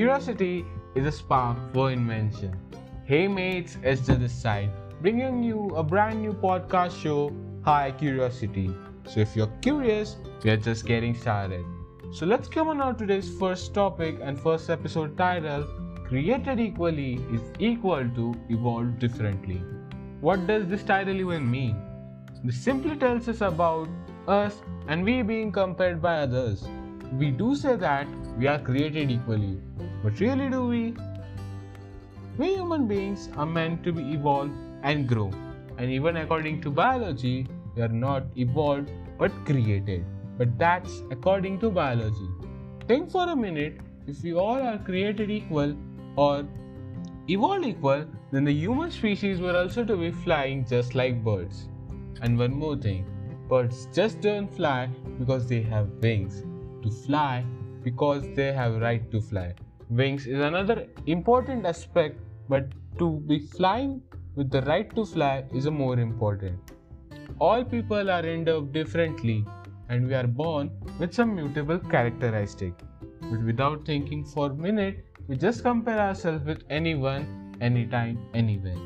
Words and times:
Curiosity 0.00 0.64
is 0.94 1.04
a 1.04 1.12
spark 1.12 1.58
for 1.74 1.90
invention. 1.92 2.58
Hey 3.04 3.28
mates, 3.28 3.76
Esther 3.84 4.14
this 4.14 4.32
side, 4.32 4.70
bringing 5.02 5.42
you 5.42 5.66
a 5.76 5.82
brand 5.82 6.22
new 6.22 6.32
podcast 6.32 6.98
show, 6.98 7.30
Hi 7.66 7.90
Curiosity. 7.90 8.74
So 9.06 9.20
if 9.20 9.36
you're 9.36 9.52
curious, 9.60 10.16
we 10.42 10.52
are 10.52 10.56
just 10.56 10.86
getting 10.86 11.14
started. 11.14 11.66
So 12.14 12.24
let's 12.24 12.48
come 12.48 12.68
on 12.68 12.80
our 12.80 12.94
today's 12.94 13.28
first 13.38 13.74
topic 13.74 14.16
and 14.22 14.40
first 14.40 14.70
episode 14.70 15.18
title, 15.18 15.68
Created 16.08 16.60
Equally 16.60 17.16
is 17.30 17.42
equal 17.58 18.08
to 18.14 18.34
Evolved 18.48 19.00
Differently. 19.00 19.62
What 20.22 20.46
does 20.46 20.66
this 20.66 20.82
title 20.82 21.20
even 21.20 21.50
mean? 21.50 21.76
This 22.42 22.56
simply 22.56 22.96
tells 22.96 23.28
us 23.28 23.42
about 23.42 23.90
us 24.26 24.62
and 24.88 25.04
we 25.04 25.20
being 25.20 25.52
compared 25.52 26.00
by 26.00 26.20
others. 26.20 26.66
We 27.18 27.30
do 27.30 27.56
say 27.56 27.74
that 27.74 28.06
we 28.38 28.46
are 28.46 28.58
created 28.58 29.10
equally, 29.10 29.58
but 30.02 30.20
really 30.20 30.48
do 30.48 30.66
we? 30.66 30.94
We 32.38 32.54
human 32.54 32.86
beings 32.86 33.28
are 33.36 33.46
meant 33.46 33.82
to 33.84 33.92
be 33.92 34.02
evolved 34.12 34.52
and 34.84 35.08
grow, 35.08 35.32
and 35.76 35.90
even 35.90 36.18
according 36.18 36.60
to 36.62 36.70
biology, 36.70 37.48
we 37.74 37.82
are 37.82 37.88
not 37.88 38.24
evolved 38.36 38.90
but 39.18 39.32
created. 39.44 40.04
But 40.38 40.56
that's 40.56 41.02
according 41.10 41.58
to 41.60 41.70
biology. 41.70 42.28
Think 42.86 43.10
for 43.10 43.28
a 43.28 43.34
minute 43.34 43.80
if 44.06 44.22
we 44.22 44.34
all 44.34 44.62
are 44.62 44.78
created 44.78 45.30
equal 45.30 45.76
or 46.16 46.46
evolved 47.28 47.66
equal, 47.66 48.06
then 48.30 48.44
the 48.44 48.52
human 48.52 48.90
species 48.90 49.40
were 49.40 49.56
also 49.56 49.84
to 49.84 49.96
be 49.96 50.12
flying 50.12 50.64
just 50.64 50.94
like 50.94 51.24
birds. 51.24 51.68
And 52.22 52.38
one 52.38 52.54
more 52.54 52.76
thing 52.76 53.04
birds 53.48 53.88
just 53.92 54.20
don't 54.20 54.46
fly 54.54 54.88
because 55.18 55.48
they 55.48 55.60
have 55.60 55.88
wings. 56.00 56.44
To 56.82 56.90
fly 56.90 57.44
because 57.82 58.24
they 58.34 58.52
have 58.52 58.80
right 58.80 59.10
to 59.10 59.20
fly. 59.20 59.54
Wings 59.90 60.26
is 60.26 60.40
another 60.40 60.86
important 61.06 61.66
aspect, 61.66 62.18
but 62.48 62.68
to 62.98 63.20
be 63.26 63.38
flying 63.38 64.02
with 64.34 64.50
the 64.50 64.62
right 64.62 64.94
to 64.94 65.04
fly 65.04 65.44
is 65.52 65.66
a 65.66 65.70
more 65.70 65.98
important. 65.98 66.58
All 67.38 67.64
people 67.64 68.10
are 68.10 68.24
endowed 68.24 68.72
differently 68.72 69.44
and 69.88 70.06
we 70.06 70.14
are 70.14 70.26
born 70.26 70.70
with 70.98 71.12
some 71.12 71.34
mutable 71.34 71.78
characteristic. 71.78 72.72
But 73.20 73.42
without 73.42 73.84
thinking 73.84 74.24
for 74.24 74.46
a 74.50 74.54
minute, 74.54 75.04
we 75.28 75.36
just 75.36 75.62
compare 75.62 75.98
ourselves 75.98 76.44
with 76.44 76.64
anyone, 76.70 77.54
anytime, 77.60 78.18
anywhere. 78.34 78.78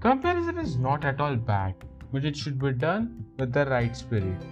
Comparison 0.00 0.58
is 0.58 0.76
not 0.76 1.04
at 1.04 1.20
all 1.20 1.36
bad, 1.36 1.74
but 2.12 2.24
it 2.24 2.36
should 2.36 2.58
be 2.58 2.72
done 2.72 3.24
with 3.38 3.52
the 3.52 3.66
right 3.66 3.96
spirit. 3.96 4.42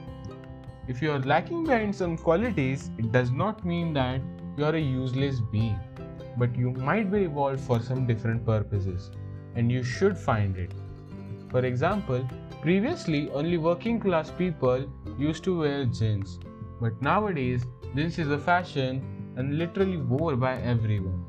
If 0.91 1.01
you 1.01 1.13
are 1.13 1.21
lacking 1.21 1.67
behind 1.67 1.95
some 1.95 2.17
qualities, 2.19 2.91
it 2.99 3.13
does 3.13 3.31
not 3.31 3.65
mean 3.65 3.93
that 3.93 4.21
you 4.57 4.65
are 4.65 4.75
a 4.75 4.81
useless 4.81 5.39
being, 5.39 5.79
but 6.37 6.57
you 6.57 6.73
might 6.73 7.13
be 7.13 7.19
evolved 7.27 7.61
for 7.61 7.79
some 7.81 8.09
different 8.09 8.45
purposes, 8.45 9.13
and 9.55 9.71
you 9.71 9.85
should 9.85 10.19
find 10.19 10.57
it. 10.57 10.73
For 11.49 11.65
example, 11.65 12.29
previously 12.61 13.31
only 13.31 13.57
working 13.57 14.01
class 14.01 14.33
people 14.33 14.85
used 15.17 15.45
to 15.45 15.61
wear 15.61 15.85
jeans, 15.85 16.41
but 16.81 17.01
nowadays 17.01 17.65
jeans 17.95 18.19
is 18.19 18.33
a 18.33 18.39
fashion 18.39 19.01
and 19.37 19.59
literally 19.59 19.99
worn 19.99 20.41
by 20.41 20.57
everyone. 20.61 21.25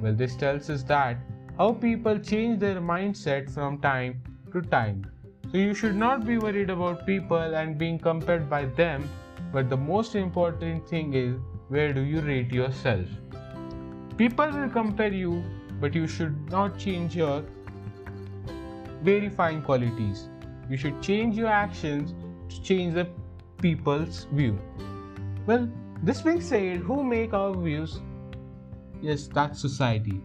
Well, 0.00 0.14
this 0.14 0.34
tells 0.34 0.70
us 0.70 0.82
that 0.84 1.18
how 1.58 1.72
people 1.74 2.18
change 2.18 2.58
their 2.58 2.80
mindset 2.80 3.50
from 3.50 3.82
time 3.82 4.22
to 4.52 4.62
time. 4.62 5.13
So 5.54 5.60
you 5.60 5.72
should 5.72 5.94
not 5.94 6.26
be 6.26 6.36
worried 6.36 6.68
about 6.68 7.06
people 7.06 7.54
and 7.54 7.78
being 7.78 7.96
compared 7.96 8.50
by 8.50 8.64
them, 8.64 9.08
but 9.52 9.70
the 9.70 9.76
most 9.76 10.16
important 10.16 10.88
thing 10.88 11.14
is 11.14 11.36
where 11.68 11.92
do 11.92 12.00
you 12.00 12.22
rate 12.22 12.52
yourself? 12.52 13.06
People 14.16 14.50
will 14.50 14.68
compare 14.68 15.12
you, 15.12 15.44
but 15.80 15.94
you 15.94 16.08
should 16.08 16.50
not 16.50 16.76
change 16.76 17.14
your 17.14 17.44
very 19.04 19.28
fine 19.28 19.62
qualities. 19.62 20.28
You 20.68 20.76
should 20.76 21.00
change 21.00 21.36
your 21.36 21.46
actions 21.46 22.14
to 22.48 22.60
change 22.60 22.94
the 22.94 23.06
people's 23.62 24.26
view. 24.32 24.58
Well, 25.46 25.70
this 26.02 26.22
being 26.22 26.40
said, 26.40 26.78
who 26.78 27.04
make 27.04 27.32
our 27.32 27.54
views? 27.56 28.00
Yes, 29.00 29.28
that's 29.32 29.60
society. 29.60 30.20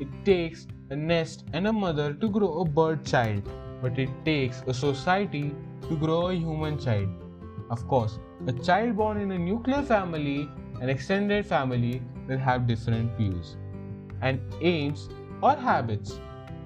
It 0.00 0.08
takes 0.24 0.66
a 0.90 0.96
nest 0.96 1.44
and 1.52 1.68
a 1.68 1.72
mother 1.72 2.12
to 2.14 2.28
grow 2.28 2.62
a 2.62 2.64
bird 2.64 3.06
child 3.06 3.48
but 3.84 3.98
it 3.98 4.10
takes 4.24 4.62
a 4.66 4.72
society 4.72 5.54
to 5.88 5.96
grow 6.02 6.28
a 6.28 6.34
human 6.34 6.78
child. 6.78 7.08
Of 7.70 7.86
course, 7.86 8.18
a 8.46 8.52
child 8.52 8.96
born 8.96 9.20
in 9.20 9.32
a 9.32 9.38
nuclear 9.38 9.82
family 9.82 10.48
and 10.80 10.90
extended 10.90 11.44
family 11.44 12.02
will 12.26 12.38
have 12.38 12.66
different 12.66 13.16
views 13.18 13.56
and 14.22 14.40
aims 14.62 15.08
or 15.42 15.54
habits. 15.54 16.18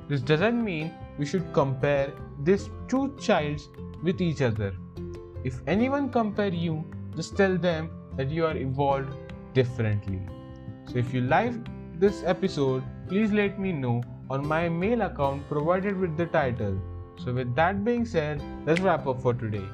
This 0.09 0.21
doesn't 0.21 0.65
mean 0.65 0.93
we 1.19 1.27
should 1.27 1.53
compare 1.53 2.13
these 2.45 2.71
two 2.87 3.17
childs 3.21 3.69
with 4.03 4.21
each 4.21 4.43
other. 4.43 4.73
If 5.43 5.61
anyone 5.67 6.11
compare 6.11 6.55
you, 6.55 6.85
just 7.17 7.37
tell 7.37 7.57
them 7.57 7.91
that 8.17 8.31
you 8.31 8.47
are 8.47 8.57
evolved 8.57 9.13
differently. 9.55 10.21
So 10.87 10.99
if 10.99 11.13
you 11.13 11.23
like 11.23 11.55
this 11.99 12.23
episode, 12.25 12.85
please 13.09 13.33
let 13.33 13.59
me 13.59 13.73
know 13.73 14.03
on 14.31 14.47
my 14.47 14.69
mail 14.69 15.03
account 15.03 15.49
provided 15.49 15.99
with 15.99 16.17
the 16.17 16.27
title. 16.27 16.81
So, 17.19 17.33
with 17.33 17.55
that 17.57 17.85
being 17.85 18.05
said, 18.05 18.43
let's 18.67 18.81
wrap 18.81 19.07
up 19.07 19.21
for 19.21 19.35
today. 19.35 19.65